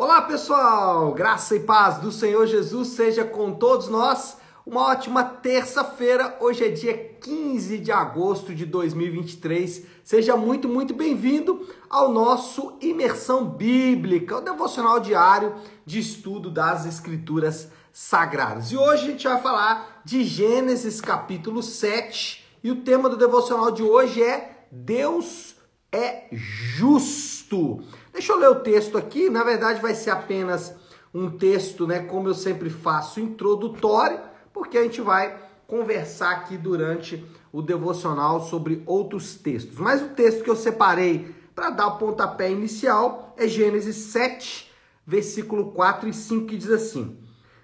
[0.00, 4.36] Olá pessoal, graça e paz do Senhor Jesus seja com todos nós.
[4.64, 9.82] Uma ótima terça-feira, hoje é dia 15 de agosto de 2023.
[10.04, 17.68] Seja muito, muito bem-vindo ao nosso Imersão Bíblica, o devocional diário de estudo das Escrituras
[17.92, 18.70] Sagradas.
[18.70, 23.72] E hoje a gente vai falar de Gênesis capítulo 7 e o tema do devocional
[23.72, 25.56] de hoje é Deus
[25.90, 27.82] é justo.
[28.12, 30.74] Deixa eu ler o texto aqui, na verdade vai ser apenas
[31.12, 34.20] um texto, né, como eu sempre faço, introdutório,
[34.52, 39.78] porque a gente vai conversar aqui durante o devocional sobre outros textos.
[39.78, 44.70] Mas o texto que eu separei para dar o pontapé inicial é Gênesis 7,
[45.06, 47.18] versículo 4 e 5, que diz assim: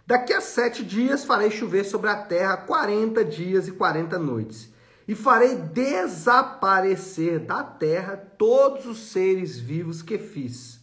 [0.07, 4.74] Daqui a sete dias farei chover sobre a terra 40 dias e 40 noites
[5.07, 10.81] e farei desaparecer da terra todos os seres vivos que fiz.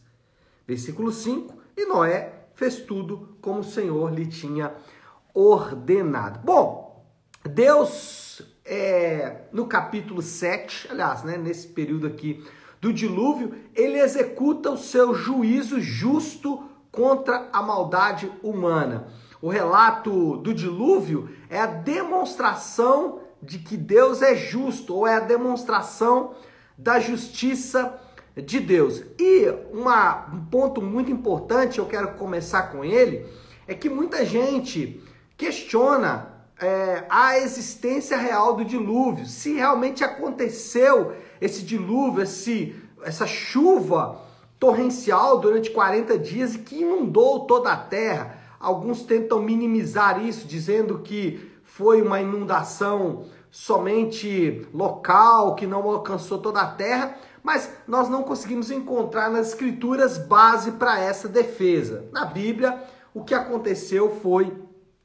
[0.67, 4.73] Versículo 5: E Noé fez tudo como o Senhor lhe tinha
[5.33, 6.39] ordenado.
[6.43, 7.03] Bom,
[7.43, 12.45] Deus, é, no capítulo 7, aliás, né, nesse período aqui
[12.79, 19.07] do dilúvio, ele executa o seu juízo justo contra a maldade humana.
[19.41, 25.19] O relato do dilúvio é a demonstração de que Deus é justo, ou é a
[25.19, 26.33] demonstração
[26.77, 27.99] da justiça
[28.35, 29.03] de Deus.
[29.19, 33.25] E uma, um ponto muito importante, eu quero começar com ele,
[33.67, 35.01] é que muita gente
[35.37, 44.21] questiona é, a existência real do dilúvio, se realmente aconteceu esse dilúvio, esse, essa chuva
[44.59, 48.37] torrencial durante 40 dias e que inundou toda a terra.
[48.59, 51.50] Alguns tentam minimizar isso, dizendo que
[51.81, 58.69] foi uma inundação somente local, que não alcançou toda a terra, mas nós não conseguimos
[58.69, 62.05] encontrar nas escrituras base para essa defesa.
[62.11, 62.83] Na Bíblia,
[63.15, 64.55] o que aconteceu foi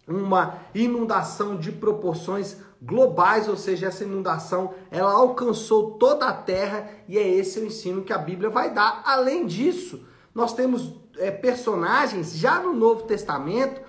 [0.07, 7.17] uma inundação de proporções globais, ou seja, essa inundação ela alcançou toda a terra e
[7.17, 9.03] é esse o ensino que a Bíblia vai dar.
[9.07, 13.81] Além disso, nós temos é, personagens já no Novo Testamento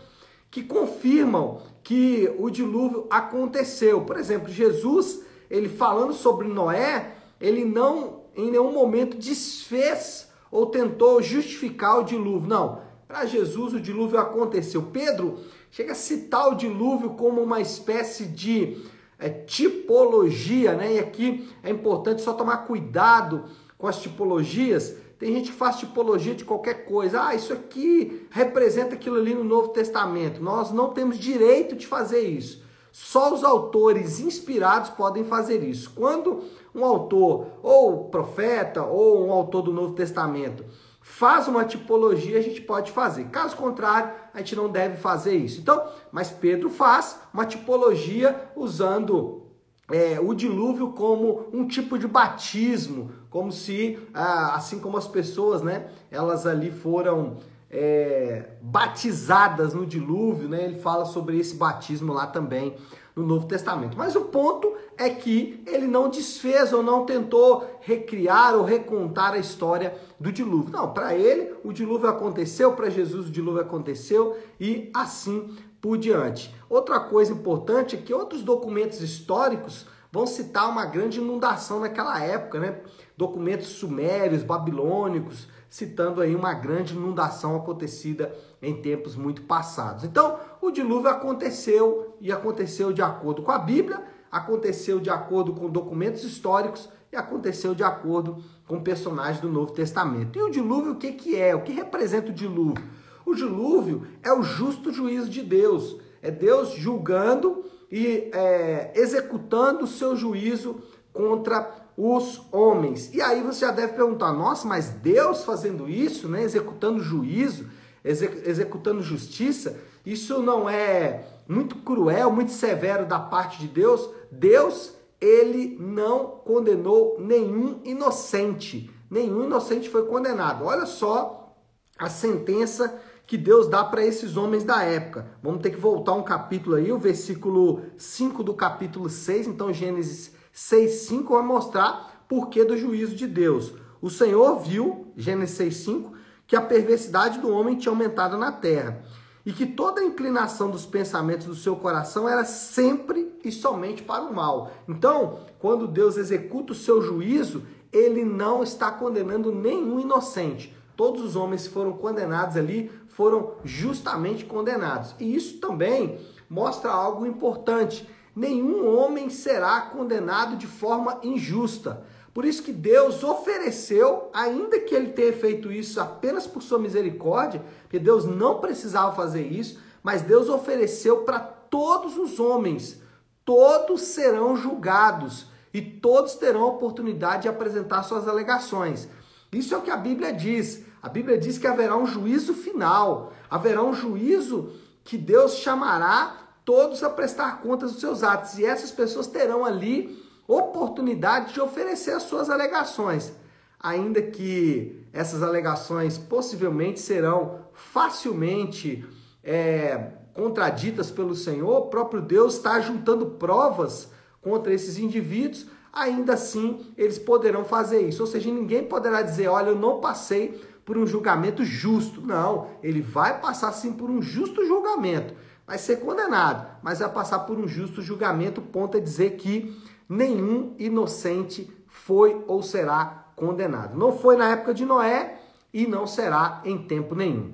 [0.50, 4.02] que confirmam que o dilúvio aconteceu.
[4.02, 11.22] Por exemplo, Jesus, ele falando sobre Noé, ele não em nenhum momento desfez ou tentou
[11.22, 12.48] justificar o dilúvio.
[12.48, 14.84] Não, para Jesus o dilúvio aconteceu.
[14.84, 15.40] Pedro
[15.72, 18.78] chega a citar o dilúvio como uma espécie de
[19.18, 20.96] é, tipologia, né?
[20.96, 23.46] E aqui é importante só tomar cuidado
[23.78, 27.24] com as tipologias, tem gente que faz tipologia de qualquer coisa.
[27.24, 30.44] Ah, isso aqui representa aquilo ali no Novo Testamento.
[30.44, 32.64] Nós não temos direito de fazer isso.
[32.92, 35.92] Só os autores inspirados podem fazer isso.
[35.96, 40.64] Quando um autor, ou profeta, ou um autor do Novo Testamento,
[41.02, 43.26] faz uma tipologia, a gente pode fazer.
[43.26, 45.62] Caso contrário, a gente não deve fazer isso.
[45.62, 49.47] Então, mas Pedro faz uma tipologia usando
[49.92, 55.62] é, o dilúvio como um tipo de batismo, como se, ah, assim como as pessoas,
[55.62, 57.38] né, elas ali foram
[57.70, 60.64] é, batizadas no dilúvio, né?
[60.64, 62.76] Ele fala sobre esse batismo lá também
[63.16, 63.98] no Novo Testamento.
[63.98, 69.38] Mas o ponto é que ele não desfez ou não tentou recriar ou recontar a
[69.38, 70.72] história do dilúvio.
[70.72, 75.50] Não, para ele o dilúvio aconteceu, para Jesus o dilúvio aconteceu e assim
[75.82, 76.54] por diante.
[76.70, 82.60] Outra coisa importante é que outros documentos históricos vão citar uma grande inundação naquela época,
[82.60, 82.82] né?
[83.16, 90.04] Documentos sumérios, babilônicos, citando aí uma grande inundação acontecida em tempos muito passados.
[90.04, 94.02] Então, o dilúvio aconteceu e aconteceu de acordo com a Bíblia,
[94.32, 100.38] aconteceu de acordo com documentos históricos e aconteceu de acordo com personagens do Novo Testamento.
[100.38, 101.56] E o dilúvio, o que, que é?
[101.56, 102.84] O que representa o dilúvio?
[103.28, 105.98] O dilúvio é o justo juízo de Deus.
[106.22, 113.14] É Deus julgando e é, executando o seu juízo contra os homens.
[113.14, 117.66] E aí você já deve perguntar: nossa, mas Deus fazendo isso, né, executando juízo,
[118.02, 124.10] executando justiça, isso não é muito cruel, muito severo da parte de Deus?
[124.32, 128.90] Deus, ele não condenou nenhum inocente.
[129.12, 130.64] Nenhum inocente foi condenado.
[130.64, 131.54] Olha só
[132.00, 135.28] a sentença que Deus dá para esses homens da época.
[135.44, 140.32] Vamos ter que voltar um capítulo aí, o versículo 5 do capítulo 6, então Gênesis
[140.54, 143.74] 6, 5 vai mostrar por que do juízo de Deus.
[144.02, 146.14] O Senhor viu, Gênesis 6, 5,
[146.48, 149.04] que a perversidade do homem tinha aumentado na terra
[149.46, 154.24] e que toda a inclinação dos pensamentos do seu coração era sempre e somente para
[154.24, 154.72] o mal.
[154.88, 160.76] Então, quando Deus executa o seu juízo, ele não está condenando nenhum inocente.
[160.98, 165.16] Todos os homens que foram condenados ali foram justamente condenados.
[165.20, 168.08] E isso também mostra algo importante.
[168.36, 172.06] Nenhum homem será condenado de forma injusta.
[172.32, 177.64] Por isso que Deus ofereceu, ainda que ele tenha feito isso apenas por sua misericórdia,
[177.82, 183.02] porque Deus não precisava fazer isso, mas Deus ofereceu para todos os homens.
[183.44, 189.10] Todos serão julgados e todos terão a oportunidade de apresentar suas alegações.
[189.52, 190.86] Isso é o que a Bíblia diz.
[191.02, 194.72] A Bíblia diz que haverá um juízo final, haverá um juízo
[195.04, 196.36] que Deus chamará
[196.66, 202.12] todos a prestar contas dos seus atos, e essas pessoas terão ali oportunidade de oferecer
[202.12, 203.32] as suas alegações,
[203.80, 209.06] ainda que essas alegações possivelmente serão facilmente
[209.44, 214.12] é, contraditas pelo Senhor, o próprio Deus está juntando provas
[214.42, 218.22] contra esses indivíduos, ainda assim eles poderão fazer isso.
[218.22, 222.22] Ou seja, ninguém poderá dizer: olha, eu não passei por um julgamento justo.
[222.22, 225.34] Não, ele vai passar sim por um justo julgamento.
[225.68, 230.74] Vai ser condenado, mas vai passar por um justo julgamento, ponto a dizer que nenhum
[230.80, 233.98] inocente foi ou será condenado.
[233.98, 235.42] Não foi na época de Noé
[235.74, 237.54] e não será em tempo nenhum.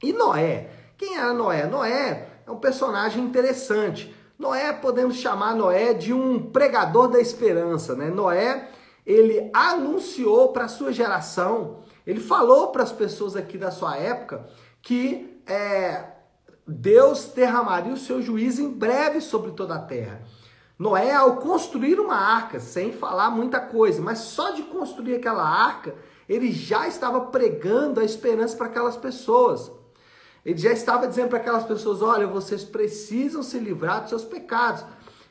[0.00, 0.70] E Noé?
[0.96, 1.66] Quem era Noé?
[1.66, 4.14] Noé é um personagem interessante.
[4.38, 8.08] Noé, podemos chamar Noé de um pregador da esperança, né?
[8.08, 8.68] Noé,
[9.04, 11.78] ele anunciou para sua geração,
[12.08, 14.48] ele falou para as pessoas aqui da sua época
[14.80, 16.04] que é,
[16.66, 20.22] Deus derramaria o seu juízo em breve sobre toda a terra.
[20.78, 25.94] Noé, ao construir uma arca, sem falar muita coisa, mas só de construir aquela arca,
[26.26, 29.70] ele já estava pregando a esperança para aquelas pessoas.
[30.46, 34.82] Ele já estava dizendo para aquelas pessoas: olha, vocês precisam se livrar dos seus pecados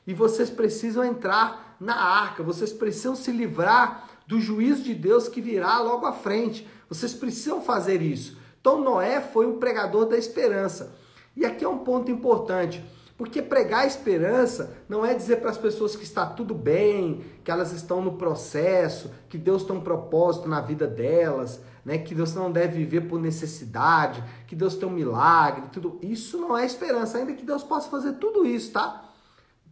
[0.06, 5.42] e vocês precisam entrar na arca, vocês precisam se livrar do juízo de Deus que
[5.42, 6.68] virá logo à frente.
[6.90, 8.38] Vocês precisam fazer isso.
[8.60, 10.94] Então, Noé foi um pregador da esperança.
[11.36, 12.84] E aqui é um ponto importante.
[13.18, 17.50] Porque pregar a esperança não é dizer para as pessoas que está tudo bem, que
[17.50, 21.98] elas estão no processo, que Deus tem um propósito na vida delas, né?
[21.98, 25.98] que Deus não deve viver por necessidade, que Deus tem um milagre, tudo.
[26.04, 29.10] Isso não é esperança, ainda que Deus possa fazer tudo isso, tá?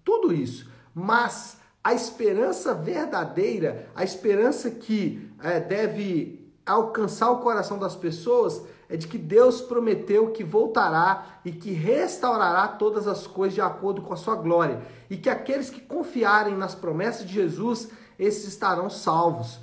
[0.03, 0.67] Tudo isso.
[0.93, 8.97] Mas a esperança verdadeira, a esperança que é, deve alcançar o coração das pessoas, é
[8.97, 14.11] de que Deus prometeu que voltará e que restaurará todas as coisas de acordo com
[14.13, 19.59] a sua glória, e que aqueles que confiarem nas promessas de Jesus, esses estarão salvos.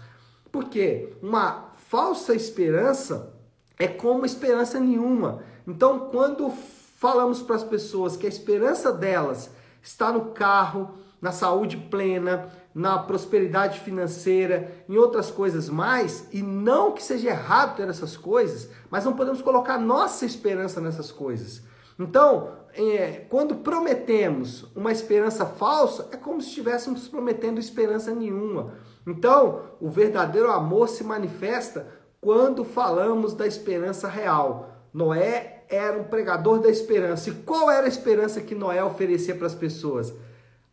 [0.53, 3.35] Porque uma falsa esperança
[3.77, 5.43] é como esperança nenhuma.
[5.67, 6.53] Então, quando
[6.99, 9.51] falamos para as pessoas que a esperança delas
[9.83, 16.91] está no carro, na saúde plena, na prosperidade financeira, em outras coisas mais, e não
[16.91, 21.63] que seja errado ter essas coisas, mas não podemos colocar nossa esperança nessas coisas.
[21.97, 28.75] Então, é, quando prometemos uma esperança falsa, é como se estivéssemos prometendo esperança nenhuma.
[29.07, 31.87] Então, o verdadeiro amor se manifesta
[32.21, 34.71] quando falamos da esperança real.
[34.93, 37.31] Noé era um pregador da esperança.
[37.31, 40.13] E qual era a esperança que Noé oferecia para as pessoas?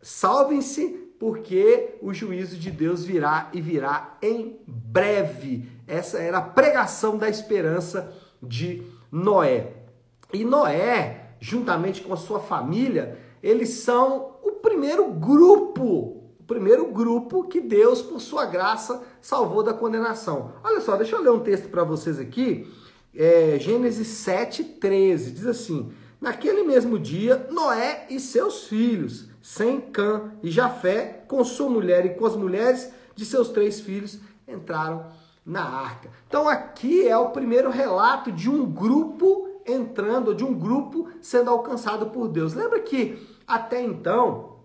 [0.01, 5.69] Salvem-se porque o juízo de Deus virá e virá em breve.
[5.85, 9.73] Essa era a pregação da esperança de Noé.
[10.31, 17.43] E Noé, juntamente com a sua família, eles são o primeiro grupo, o primeiro grupo
[17.43, 20.53] que Deus, por sua graça, salvou da condenação.
[20.63, 22.71] Olha só, deixa eu ler um texto para vocês aqui.
[23.13, 25.31] É, Gênesis 7, 13.
[25.31, 25.91] Diz assim:
[26.21, 32.09] Naquele mesmo dia, Noé e seus filhos sem Cã e Jafé, com sua mulher e
[32.09, 35.07] com as mulheres de seus três filhos, entraram
[35.43, 36.07] na arca.
[36.27, 42.11] Então aqui é o primeiro relato de um grupo entrando, de um grupo sendo alcançado
[42.11, 42.53] por Deus.
[42.53, 44.57] Lembra que até então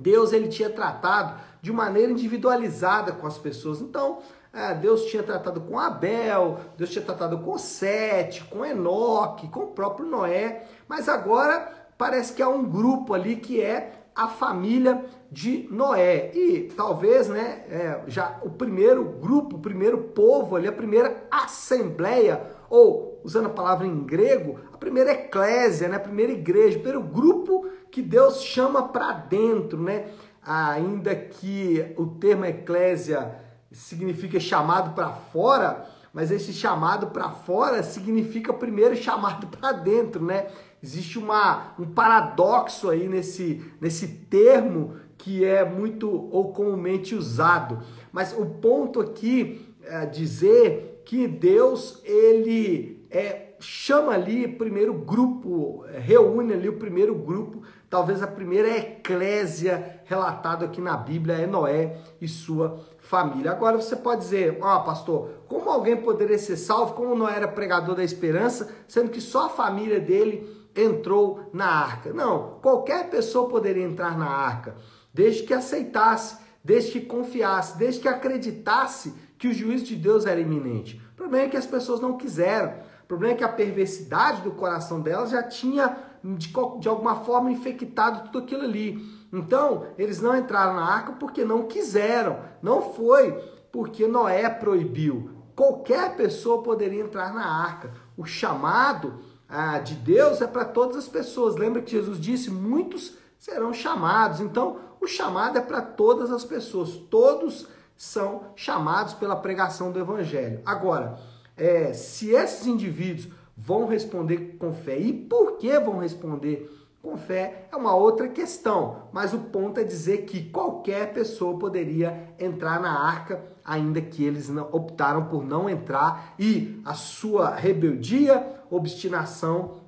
[0.00, 3.80] Deus ele tinha tratado de maneira individualizada com as pessoas.
[3.80, 4.18] Então
[4.52, 9.68] é, Deus tinha tratado com Abel, Deus tinha tratado com Sete, com Enoque, com o
[9.68, 15.66] próprio Noé, mas agora parece que há um grupo ali que é a família de
[15.70, 16.30] Noé.
[16.34, 22.40] E talvez, né, é, já o primeiro grupo, o primeiro povo ali, a primeira assembleia,
[22.70, 27.02] ou usando a palavra em grego, a primeira eclésia, né, a primeira igreja, o primeiro
[27.02, 30.06] grupo que Deus chama para dentro, né?
[30.42, 33.34] Ainda que o termo eclésia
[33.70, 40.48] significa chamado para fora, mas esse chamado para fora significa primeiro chamado para dentro, né?
[40.84, 47.78] Existe uma, um paradoxo aí nesse, nesse termo que é muito ou comumente usado.
[48.12, 56.52] Mas o ponto aqui é dizer que Deus ele é, chama ali primeiro grupo, reúne
[56.52, 62.28] ali o primeiro grupo, talvez a primeira eclésia relatada aqui na Bíblia é Noé e
[62.28, 63.50] sua família.
[63.52, 67.48] Agora você pode dizer, ó oh, pastor, como alguém poderia ser salvo, como não era
[67.48, 72.12] pregador da esperança, sendo que só a família dele entrou na arca?
[72.12, 74.76] Não, qualquer pessoa poderia entrar na arca,
[75.12, 80.40] desde que aceitasse, desde que confiasse, desde que acreditasse que o juízo de Deus era
[80.40, 81.00] iminente.
[81.12, 82.74] O problema é que as pessoas não quiseram.
[83.04, 87.52] O problema é que a perversidade do coração delas já tinha, de, de alguma forma,
[87.52, 88.98] infectado tudo aquilo ali.
[89.30, 92.38] Então, eles não entraram na arca porque não quiseram.
[92.62, 93.32] Não foi
[93.70, 95.30] porque Noé proibiu.
[95.54, 97.92] Qualquer pessoa poderia entrar na arca.
[98.16, 99.20] O chamado
[99.56, 101.54] ah, de Deus é para todas as pessoas.
[101.54, 104.40] Lembra que Jesus disse: muitos serão chamados.
[104.40, 106.90] Então, o chamado é para todas as pessoas.
[107.08, 110.60] Todos são chamados pela pregação do Evangelho.
[110.66, 111.18] Agora,
[111.56, 116.68] é, se esses indivíduos vão responder com fé e por que vão responder
[117.00, 122.34] com fé é uma outra questão, mas o ponto é dizer que qualquer pessoa poderia
[122.40, 128.46] entrar na arca, ainda que eles não, optaram por não entrar e a sua rebeldia,
[128.70, 129.82] obstinação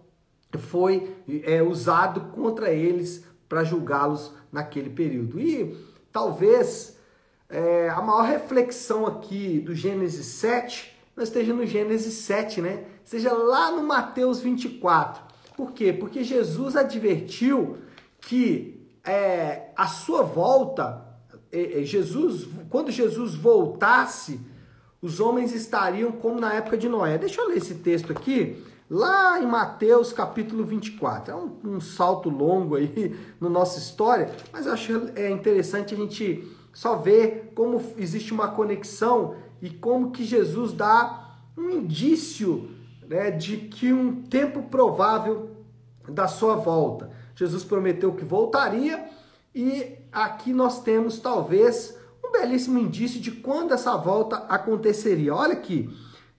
[0.59, 5.39] foi é, usado contra eles para julgá-los naquele período.
[5.39, 5.77] E
[6.11, 6.97] talvez
[7.49, 12.85] é, a maior reflexão aqui do Gênesis 7, nós esteja no Gênesis 7, né?
[13.05, 15.23] Seja lá no Mateus 24.
[15.57, 15.93] Por quê?
[15.93, 17.79] Porque Jesus advertiu
[18.21, 21.06] que é, a sua volta,
[21.85, 24.41] Jesus, quando Jesus voltasse,
[25.01, 27.19] os homens estariam como na época de Noé.
[27.19, 31.33] Deixa eu ler esse texto aqui, lá em Mateus capítulo 24.
[31.33, 35.97] É um, um salto longo aí na nossa história, mas eu acho é interessante a
[35.97, 42.69] gente só ver como existe uma conexão e como que Jesus dá um indício
[43.09, 45.51] né, de que um tempo provável
[46.09, 47.11] da sua volta.
[47.35, 49.07] Jesus prometeu que voltaria
[49.55, 55.35] e aqui nós temos talvez um belíssimo indício de quando essa volta aconteceria.
[55.35, 55.91] Olha aqui,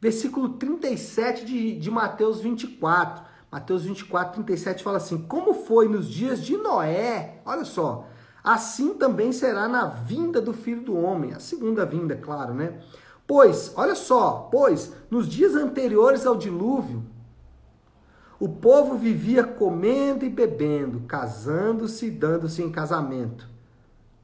[0.01, 3.23] versículo 37 de, de Mateus 24.
[3.51, 8.07] Mateus 24, 37 fala assim: Como foi nos dias de Noé, olha só,
[8.43, 12.79] assim também será na vinda do filho do homem, a segunda vinda, claro, né?
[13.27, 17.05] Pois, olha só, pois nos dias anteriores ao dilúvio,
[18.39, 23.56] o povo vivia comendo e bebendo, casando-se e dando-se em casamento,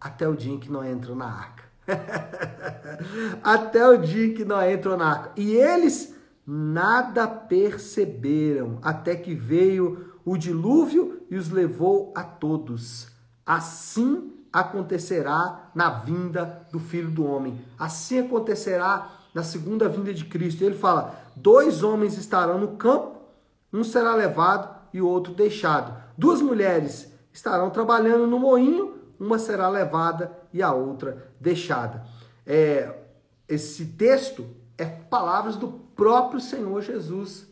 [0.03, 1.63] até o dia em que não entrou na arca.
[3.41, 5.31] até o dia em que não entrou na arca.
[5.37, 6.13] E eles
[6.45, 13.07] nada perceberam, até que veio o dilúvio e os levou a todos.
[13.45, 17.61] Assim acontecerá na vinda do Filho do Homem.
[17.79, 20.63] Assim acontecerá na segunda vinda de Cristo.
[20.63, 23.21] Ele fala: dois homens estarão no campo,
[23.71, 25.95] um será levado e o outro deixado.
[26.17, 32.05] Duas mulheres estarão trabalhando no moinho, uma será levada e a outra deixada.
[32.45, 32.93] É,
[33.47, 34.45] esse texto
[34.77, 37.47] é palavras do próprio Senhor Jesus,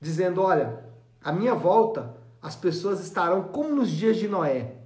[0.00, 0.84] dizendo: Olha,
[1.22, 4.80] a minha volta, as pessoas estarão como nos dias de Noé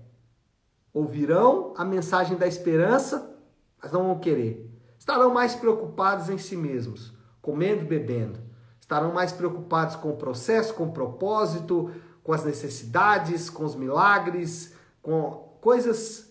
[0.95, 3.35] ouvirão a mensagem da esperança,
[3.83, 4.71] mas não vão querer.
[4.97, 8.39] Estarão mais preocupados em si mesmos, comendo e bebendo.
[8.81, 11.91] Estarão mais preocupados com o processo, com o propósito,
[12.23, 16.31] com as necessidades, com os milagres, com coisas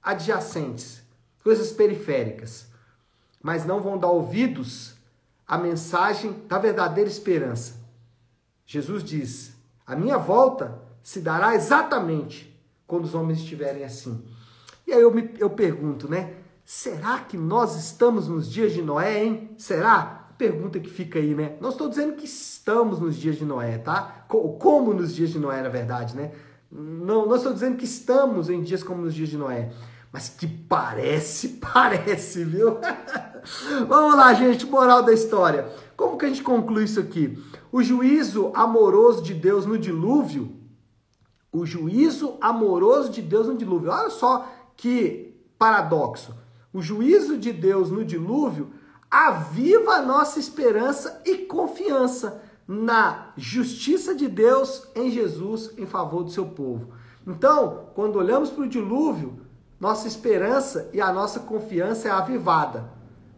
[0.00, 1.02] adjacentes,
[1.42, 2.68] coisas periféricas.
[3.42, 4.94] Mas não vão dar ouvidos
[5.44, 7.74] à mensagem da verdadeira esperança.
[8.64, 14.24] Jesus diz: A minha volta se dará exatamente quando os homens estiverem assim.
[14.86, 16.34] E aí eu, me, eu pergunto, né?
[16.64, 19.50] Será que nós estamos nos dias de Noé, hein?
[19.58, 20.28] Será?
[20.38, 21.56] Pergunta que fica aí, né?
[21.60, 24.24] Não estou dizendo que estamos nos dias de Noé, tá?
[24.28, 26.30] Como nos dias de Noé, na verdade, né?
[26.70, 29.72] Não, não estou dizendo que estamos em dias como nos dias de Noé.
[30.12, 32.78] Mas que parece, parece, viu?
[33.88, 35.68] Vamos lá, gente, moral da história.
[35.96, 37.42] Como que a gente conclui isso aqui?
[37.72, 40.60] O juízo amoroso de Deus no dilúvio
[41.52, 43.90] o juízo amoroso de Deus no dilúvio.
[43.90, 46.34] Olha só que paradoxo.
[46.72, 48.70] O juízo de Deus no dilúvio
[49.10, 56.30] aviva a nossa esperança e confiança na justiça de Deus em Jesus em favor do
[56.30, 56.92] seu povo.
[57.26, 59.40] Então, quando olhamos para o dilúvio,
[59.80, 62.88] nossa esperança e a nossa confiança é avivada,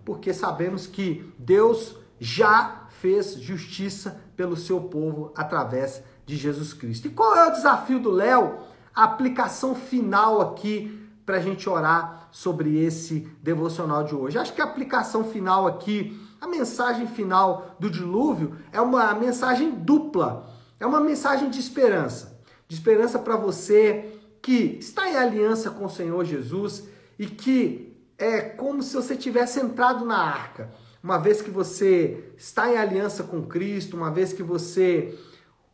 [0.04, 7.06] porque sabemos que Deus já fez justiça pelo seu povo através de Jesus Cristo.
[7.06, 8.58] E qual é o desafio do Léo?
[8.94, 14.38] A aplicação final aqui para a gente orar sobre esse devocional de hoje.
[14.38, 20.50] Acho que a aplicação final aqui, a mensagem final do dilúvio é uma mensagem dupla.
[20.80, 22.36] É uma mensagem de esperança.
[22.66, 26.82] De esperança para você que está em aliança com o Senhor Jesus
[27.16, 30.72] e que é como se você tivesse entrado na arca.
[31.00, 35.16] Uma vez que você está em aliança com Cristo, uma vez que você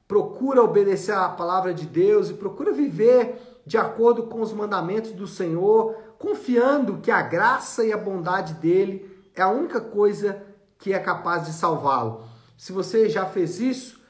[0.07, 5.27] procura obedecer à palavra de Deus e procura viver de acordo com os mandamentos do
[5.27, 10.48] Senhor, confiando que a graça e a bondade dele é a única coisa
[10.79, 12.25] que é capaz de salvá-lo.
[12.57, 14.01] Se você já fez isso,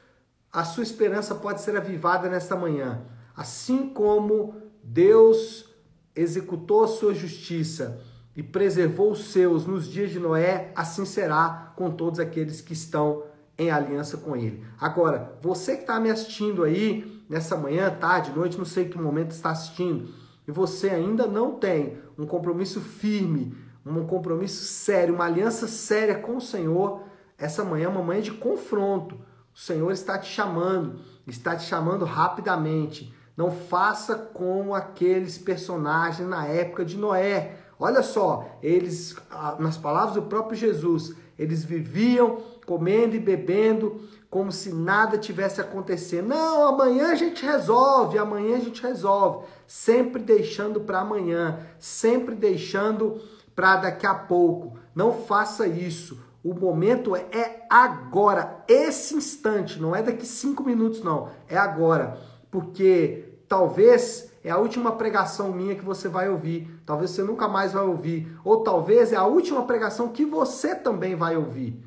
[0.52, 3.02] a sua esperança pode ser avivada nesta manhã.
[3.36, 5.68] Assim como Deus
[6.14, 8.00] executou a sua justiça
[8.34, 13.24] e preservou os seus nos dias de Noé, assim será com todos aqueles que estão
[13.58, 14.64] em aliança com ele.
[14.80, 19.32] Agora, você que está me assistindo aí nessa manhã, tarde, noite, não sei que momento
[19.32, 20.08] está assistindo,
[20.46, 26.36] e você ainda não tem um compromisso firme, um compromisso sério, uma aliança séria com
[26.36, 27.02] o Senhor,
[27.38, 29.14] essa manhã é uma manhã de confronto.
[29.54, 33.14] O Senhor está te chamando, está te chamando rapidamente.
[33.36, 37.56] Não faça como aqueles personagens na época de Noé.
[37.78, 39.16] Olha só, eles,
[39.60, 46.28] nas palavras do próprio Jesus, eles viviam comendo e bebendo como se nada tivesse acontecendo.
[46.28, 49.46] Não, amanhã a gente resolve, amanhã a gente resolve.
[49.66, 53.20] Sempre deixando para amanhã, sempre deixando
[53.58, 54.78] para daqui a pouco.
[54.94, 56.22] Não faça isso.
[56.44, 61.30] O momento é agora, esse instante, não é daqui cinco minutos, não.
[61.48, 62.20] É agora.
[62.52, 66.70] Porque talvez é a última pregação minha que você vai ouvir.
[66.86, 68.32] Talvez você nunca mais vai ouvir.
[68.44, 71.84] Ou talvez é a última pregação que você também vai ouvir.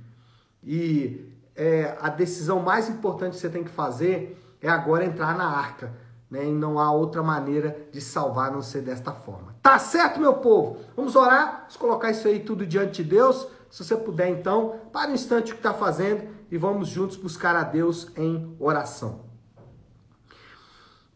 [0.61, 1.25] E
[1.55, 5.93] é, a decisão mais importante que você tem que fazer é agora entrar na arca.
[6.29, 6.47] Né?
[6.47, 9.50] E não há outra maneira de salvar a não ser desta forma.
[9.61, 10.79] Tá certo, meu povo?
[10.95, 13.47] Vamos orar, vamos colocar isso aí tudo diante de Deus.
[13.69, 17.55] Se você puder, então, para um instante o que está fazendo e vamos juntos buscar
[17.55, 19.25] a Deus em oração.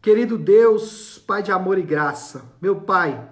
[0.00, 3.28] Querido Deus, Pai de amor e graça, meu Pai,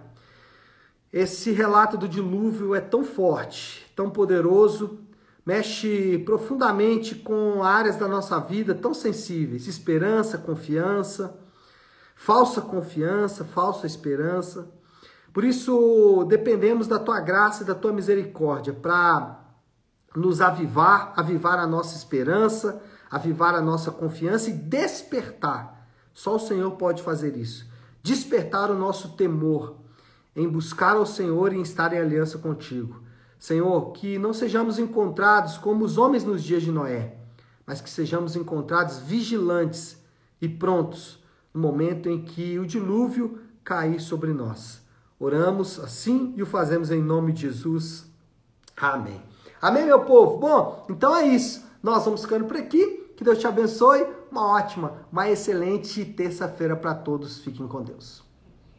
[1.13, 5.05] esse relato do dilúvio é tão forte, tão poderoso
[5.45, 11.39] mexe profundamente com áreas da nossa vida tão sensíveis: esperança, confiança,
[12.15, 14.69] falsa confiança, falsa esperança.
[15.35, 19.41] Por isso, dependemos da tua graça e da tua misericórdia para
[20.15, 25.89] nos avivar, avivar a nossa esperança, avivar a nossa confiança e despertar.
[26.13, 27.67] Só o Senhor pode fazer isso.
[28.01, 29.75] Despertar o nosso temor
[30.37, 33.03] em buscar ao Senhor e em estar em aliança contigo.
[33.37, 37.17] Senhor, que não sejamos encontrados como os homens nos dias de Noé,
[37.67, 39.99] mas que sejamos encontrados vigilantes
[40.41, 41.19] e prontos
[41.53, 44.84] no momento em que o dilúvio cair sobre nós.
[45.19, 48.07] Oramos assim e o fazemos em nome de Jesus.
[48.77, 49.21] Amém.
[49.61, 50.39] Amém, meu povo?
[50.39, 51.65] Bom, então é isso.
[51.83, 53.13] Nós vamos ficando por aqui.
[53.17, 54.07] Que Deus te abençoe.
[54.31, 57.39] Uma ótima, uma excelente terça-feira para todos.
[57.39, 58.24] Fiquem com Deus.